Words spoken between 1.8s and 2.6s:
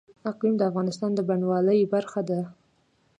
برخه ده.